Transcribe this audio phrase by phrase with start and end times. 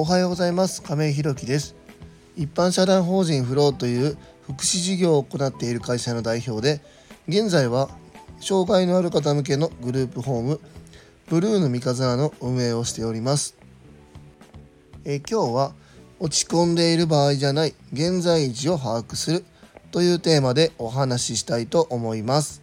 [0.00, 0.82] おはようございます。
[0.82, 1.76] 亀井ひろきです。
[2.34, 6.80] 一般社団法人フローという福祉事業を行っている会社の代表で
[7.28, 7.90] 現在は
[8.40, 10.60] 障害のある方向けのグループホーム
[11.28, 13.58] ブルーの三日面の運営をしております。
[15.04, 15.74] え今日は
[16.18, 19.44] 落ち込んでいる場合じゃない現在位置を把握する
[19.90, 22.62] というテーマでお話ししたいと思います。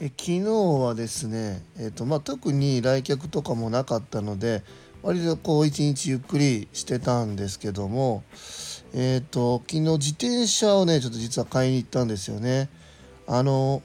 [0.00, 4.64] え昨日はですね、えーとまあ、特に来客とかもなかったので
[5.02, 8.24] 割とこう一日ゆっくりしてたんですけども
[8.92, 12.68] えっ、ー、と昨日自転車をねちょっと実は買いに行ったんですよね。
[13.26, 13.82] あの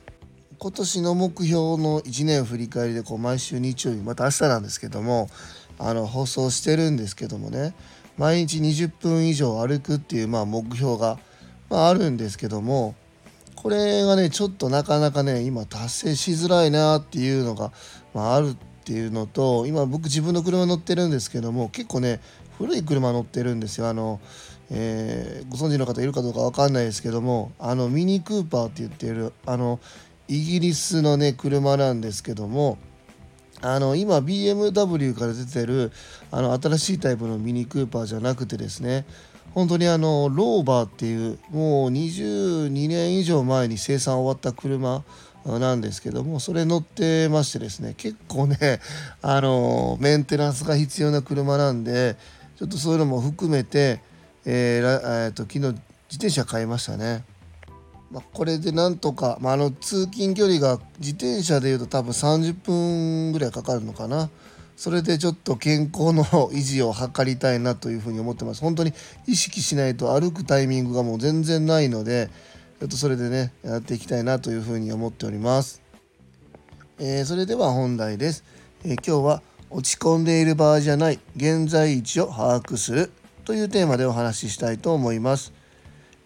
[0.57, 5.29] 今年の目標の1年振り返りでこう毎週日曜日また明日なんですけども
[5.77, 7.73] あの放送してるんですけどもね
[8.17, 11.19] 毎日20分以上歩くっていうまあ目標が、
[11.69, 12.95] まあ、あるんですけども
[13.55, 17.73] これがねちょっとなかなかね今達成しづらいなっていうのが、
[18.13, 22.19] まあ、あるっていうのと今僕自分の車乗ってるんですけども結構ね
[22.57, 23.87] 古い車乗ってるんですよ。
[23.87, 24.19] あの、
[24.69, 29.79] えー、ご存知の方いるかどうか分かんないですけどもあのミニクーパーって言ってるあの
[30.27, 32.77] イギリスのね車なんですけども
[33.61, 35.93] あの今 BMW から出てる
[36.29, 39.05] あの新しいタイプのミニクーパーじゃなくてですね
[39.53, 45.03] 本当にあのローバーっていうもう22年以上前に生産終わった車
[45.45, 48.79] なんですけどもそれ乗ってましてですね結構ね
[49.21, 52.15] あのメンテナンスが必要な車なんで
[52.57, 53.99] ちょっとそういうのも含めて、
[54.45, 55.75] えーえーと、昨日自
[56.11, 57.23] 転車買いましたね。
[58.11, 64.29] まあ、これでなんとか、まあ、あの通勤距離が自転車でいうと多分30分ぐらいかかるのかな。
[64.75, 68.93] それでちょっと健康の 維持を図りたいなというふうに思ってます本当に
[69.27, 72.29] 意識しないと歩くタイミングがもう全然ないので
[72.85, 75.81] っとそれでねやっていきたいなというふうに思っております、
[76.99, 78.43] えー、それでは本題です、
[78.83, 83.11] えー、今日は落ち込んでいる場合じゃない現在位置を把握する
[83.45, 85.51] というテーマでお話ししたいと思います。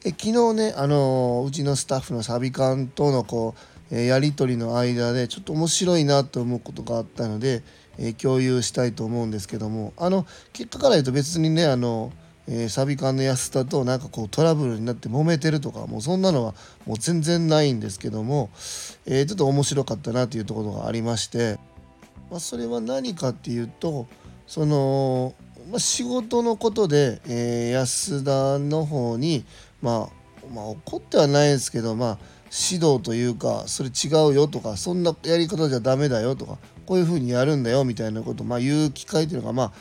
[0.06, 3.56] え昨日ねあのー、うちのスタッフのサビ館とのこ
[3.91, 7.63] う、えやり取りの間でちょっと面白いなと思うことがあったので
[7.97, 12.12] えー、共有したいと思うんですけどもあの結果から言うと別にねあの、
[12.50, 16.53] えー、サビ缶の安田となんかこうトラブルになって揉めてるとかもうそんなのは
[16.85, 18.50] もう全然ないんですけども、
[19.06, 21.59] えー、ちょっと面白かったなというところがありまして、
[22.31, 24.07] まあ、それは何かっていうと
[24.47, 25.36] その、
[25.69, 29.46] まあ、仕事のことで、え安田の方に、
[29.81, 39.72] まあ、まあ怒ってはないですけどまあ指導というかそれ違うよとかそんなやり方じゃダメだよとかこういうふうにやるんだよみたいなこと、まあ、言う機会というのが、まあ、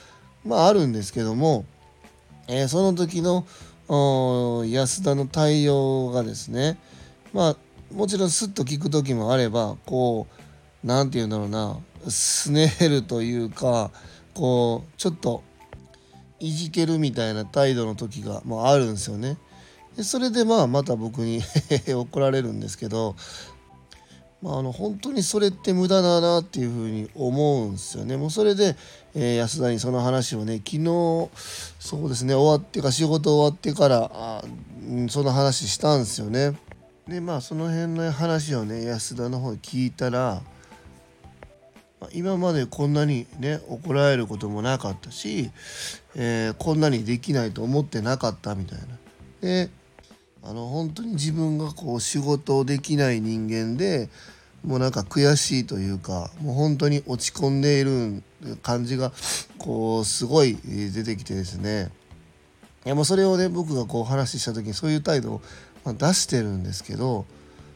[0.44, 1.65] まああるんですけども、
[2.48, 3.44] えー、その時の
[4.66, 6.78] 安田の対応がですね
[7.32, 7.56] まあ
[7.94, 13.90] もちろんスッと聞く時もあればこう何て言うんだろうなすねるというか
[14.34, 15.42] こうちょっと
[16.40, 19.38] いじけるみたいな態度の時が、まあ、あるんですよね。
[19.96, 21.40] でそれでまあまた僕に
[21.88, 23.16] 怒られるんですけど
[24.42, 28.16] まあ、あの本当にそれって無駄だなっていうふうに思うんですよね。
[28.16, 28.76] もうそれで、
[29.14, 31.30] えー、安田にその話をね昨日
[31.78, 34.44] そうですね終わってか仕事終わってからあ、
[34.88, 36.54] うん、その話したんですよね。
[37.08, 40.42] でまあその辺の話をね安田の方に聞いたら
[42.00, 45.50] ま今までこんなにね怒られることもなかったし、
[46.14, 48.86] えー、こんなにできないと思ってなかったみたいな。
[49.41, 49.70] で
[50.48, 54.08] あの本当に自分がこう仕事をできない人間で
[54.64, 58.22] もうなんか悔しいというかもう本当に落ち込んでいる
[58.62, 59.12] 感じが
[59.58, 61.90] こうすごい出てきてですね
[62.84, 65.40] いやもうそれをね僕がこう話した時にそういう態度を
[65.84, 67.26] 出してるんですけど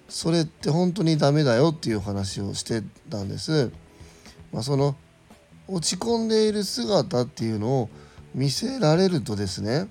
[0.08, 3.70] それって本当にダメだよっていう話をしてたんです。
[4.52, 4.96] まあ、その
[5.68, 7.90] 落ち込んでいる姿っていうのを
[8.34, 9.88] 見せられるとですね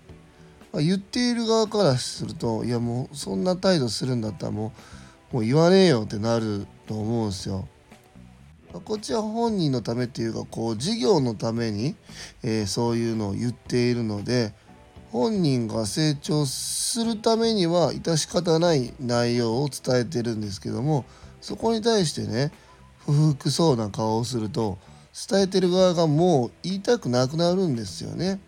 [0.72, 4.74] まあ、言っている側からするといやもうそんな態度するんだったらも
[5.32, 7.68] うもう言わねえよってなると思うんですよ。
[8.74, 11.96] まこっちは本人のためっていうかこう事業のために、
[12.44, 14.54] えー、そういうのを言っているので
[15.12, 21.06] 本人が成長するためには致し方ない内容を伝えてるんですけども
[21.42, 22.52] そこに対してね
[23.06, 24.78] 不服そうな顔をすると
[25.30, 28.40] 伝えてる側がもう言いたくなくなるんですよね。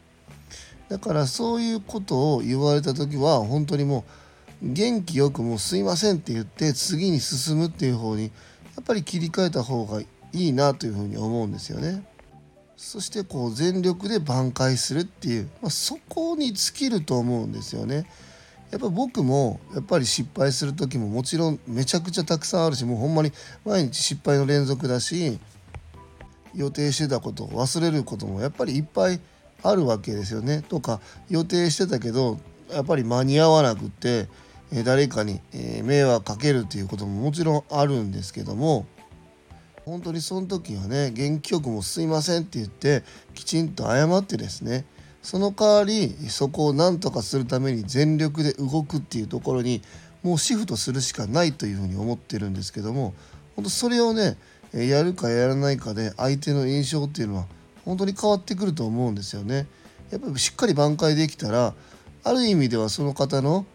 [0.91, 4.03] だからそういうことを言われた時は本当にも
[4.61, 8.29] う元気よくもうすいませんって言って次に進むっていう方にや
[8.81, 12.03] っぱり切り替えた方がいいなというふうに思うんですよね。
[12.75, 18.05] そしてこう全力で挽回するっていう、まあ、そこに尽きると思うんですよね。
[18.69, 23.31] やっぱ僕もやっぱり失敗する時ももちろんめちゃくちゃたくさんあるしもうほんまに
[23.63, 25.39] 毎日失敗の連続だし
[26.53, 29.21] 予定してたことを忘れることもやっぱりいっぱい
[29.63, 30.63] あるわけですよね。
[30.67, 30.99] とか
[31.29, 32.39] 予定してたけど
[32.71, 34.27] やっぱり間に合わなくって
[34.85, 35.41] 誰かに、
[35.83, 38.85] 迷惑かけるっていうことももちろんあるんですけども
[39.85, 43.03] 本当にその時はね元気よくも「すいません」って言って
[43.33, 44.85] きちんと謝ってですね
[45.21, 49.81] その代わりそこを何とかするために全力で動くっていうところに
[50.23, 53.13] もうシフトするしかないというふうに思ってるんですけども
[53.55, 54.37] 本当それをね
[54.73, 57.45] やるかやらないかで相手の印象っていうのは
[57.85, 59.67] 本当に変わってくると思うんですよね。
[60.11, 61.73] やっぱりしっかり挽回できたら
[62.23, 63.65] ある意味ではその方の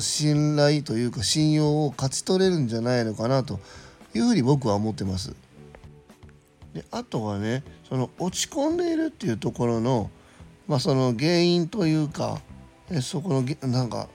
[0.00, 3.60] 信頼というか信用を勝ち取れるんじゃないのかなと
[4.14, 5.34] いうふうに僕は思ってます。
[6.74, 10.10] であとはねその落ち込んでいるっていうところの,、
[10.66, 12.40] まあその原因というか
[13.02, 14.08] そこのなんか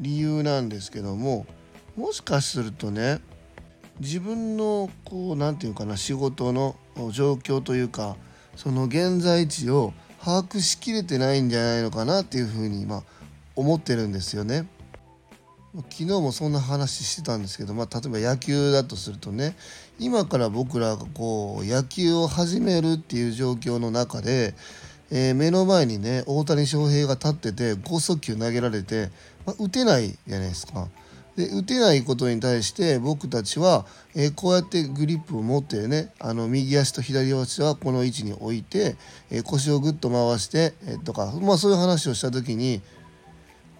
[0.00, 1.46] 理由なんですけども
[1.96, 3.20] もしかするとね
[4.00, 6.74] 自分のこう何て言うかな仕事の
[7.12, 8.16] 状況というか
[8.56, 9.92] その現在地を
[10.24, 13.02] 把握しきれてないんじゃないのかなっていうふうにま
[13.56, 14.66] 思ってるんですよね。
[15.90, 19.56] 昨日もそんな話してたんですけど、まあ、例えば野球だとするとね
[19.98, 24.54] 今から僕らがこう野球を始めるっていう状況の中で、
[25.10, 29.10] えー、目の前にね大谷翔平が立ってて剛速球投げられて、
[29.44, 30.88] まあ、打てないじゃないですか。
[31.36, 38.96] で打てないことに対して僕たちは、えー、こうやってグリップを持ってねあの右足と左足はこの位置に置いて、
[39.30, 42.82] えー、腰をグッと回して、えとか、まあ、そういう話をした時に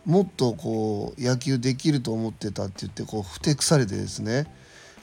[0.05, 4.47] もっとこう野球できると思ってたって言ってこうふてくされてですね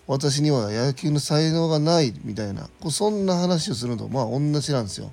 [0.05, 5.11] 私には野球の才能がないみたいなこうそんな話をするのとまあ同じなんですよ。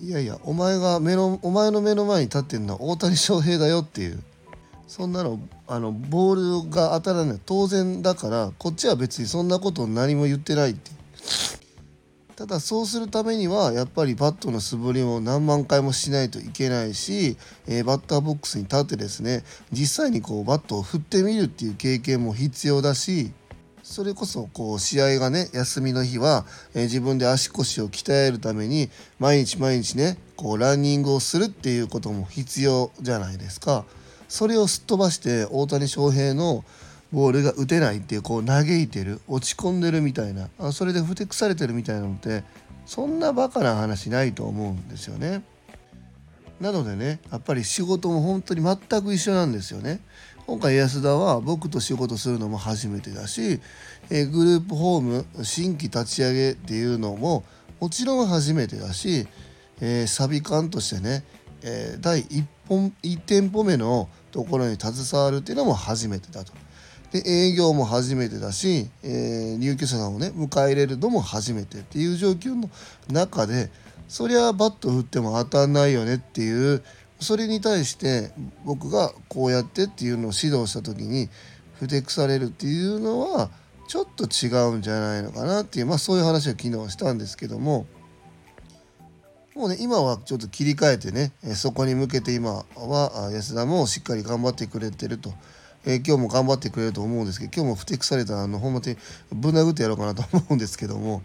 [0.00, 4.22] いやいやお前が目のお前の目の前に立ってるのは大谷翔平だよっていう
[4.88, 10.90] そんなのあのボールが当たらない当然だからこっちは別にそんなこと何も言ってないって
[12.34, 17.36] ただそうするためにはやっぱりバットの素振りも何万回もしないといけないし、
[17.66, 23.32] えー、バッターボックスに立ってですね実際にこうバットを振ってみるっていう経験も必要だし
[23.82, 28.88] それこそこう試合がね休みの日は、えー、自分で足腰を鍛えるために
[29.18, 33.84] 毎日毎日ねこうランニングをするっていうことも必要じゃないですか。
[34.28, 36.64] それをすっ飛ばして大谷翔平の
[37.12, 42.44] ボールが打てないっていうこう嘆いてる落ち込んでるみたいなあそれでふてくされてるみたいなのって
[42.84, 45.42] そんなバカな話ないと思うんですよね。
[46.60, 50.00] なのでねやっぱり仕事も本当に全く一緒なんですよね。
[50.46, 53.60] 今回安田は僕と仕事するのも初めてだし、
[54.08, 57.44] えグループホーム新規立ち上げっていうのも
[57.80, 59.26] もちろん初めてだし、
[59.80, 61.22] えー、サビ館としてね、
[61.62, 66.52] えー、第1本1店舗目のところに携わるっていうのも初めてだと。
[67.12, 72.68] で営業も初めてだし、えー、入居者さんをね迎え入れるのも初めてっていう状況の
[73.10, 73.70] 中で
[74.08, 76.82] そりゃバット振っても当たんないよねっていう
[77.18, 78.30] それに対して
[78.64, 81.30] 僕がこうやってっていうのを指導した時に
[81.78, 83.50] ふてくされるっていうのは
[83.88, 87.86] ちょっと違うんじゃないのかなっていうまあそういう話を昨日したんですけども
[89.58, 95.34] もうね今はちょっと切り替えてねそこに向けて今は安田もしっかり頑張ってくれてると。
[95.86, 98.96] え、今日も頑張ってくれると思うんですけど今日もふてくされたあのほんまに
[99.32, 101.22] ぶん殴ってやろうかなと思うんですけども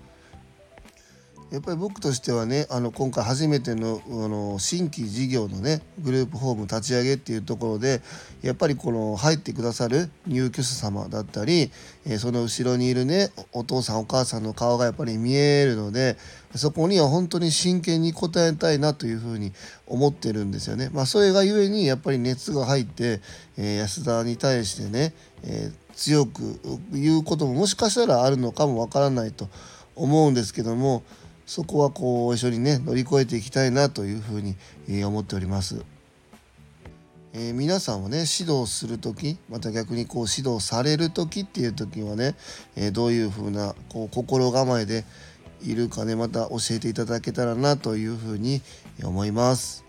[1.54, 8.02] やっぱり僕としてはねあの今回初めてのあの新規事業のねグループホーム立ち上げっていうところで
[8.42, 11.70] やっぱりこの入ってくださる入居者様だったり、
[12.08, 16.18] えー、その後ろにいるねお父さんお母さんの顔がやっぱり見えるので
[16.56, 19.54] そこには本当に真剣に応えたいなというふうに
[19.86, 20.90] 思ってるんですよね。
[20.92, 23.22] まあ、それがゆえにやっぱり熱が入って、
[23.58, 26.60] えー、安田に対してね、えー、強く
[26.92, 29.50] 言うことももしかしたらあるのかもわからないと
[29.96, 31.04] 思うんですけども
[31.46, 34.56] そこはこう一緒にね乗り越えていきたいなというふうに、
[34.90, 35.84] え思っております。
[37.36, 42.36] えー、皆さんはね指導する時また逆にこう指導される時っていう時はね、
[42.76, 45.04] えー、どういうふうなこう心構えで
[45.64, 48.62] いるかねまた教えていただけたらなというふうに
[49.04, 49.84] 思います。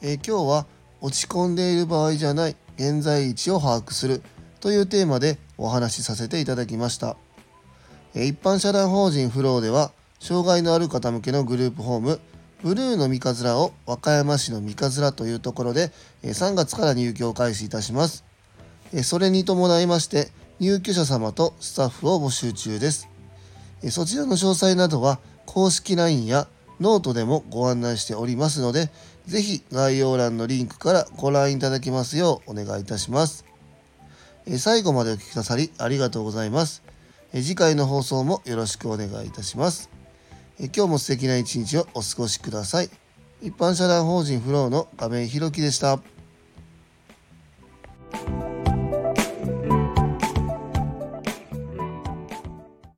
[0.00, 0.66] えー、今日は
[1.00, 4.22] 落ち込んでいる場合じゃない現在位置を把握する
[4.60, 7.16] というテーマでお話しさせていただきました。
[8.14, 9.90] 一般社団法人フローでは
[10.20, 12.20] 障害のある方向けのグループホーム
[12.62, 15.90] ブルーの三葛を和歌山市の三葛というところで
[16.22, 18.24] 3月から入居を開始いたします。
[19.02, 20.28] それに伴いまして
[20.60, 23.08] 入居者様とスタッフを募集中です。
[23.90, 26.46] そちらの詳細などは公式 LINE や
[26.80, 28.90] ノートでもご案内しておりますので
[29.26, 33.44] 是非概要欄のリンクからご覧いただきますようお願いいたします。
[34.58, 36.91] 最後までお聴きくださりありがとうございます。
[37.40, 40.02] 次回の放送もよろしくお願いいたします。
[40.60, 42.90] え今日も素敵な一日をお過ごしください
[43.40, 45.98] 一般社団法人フローの亀井弘樹でした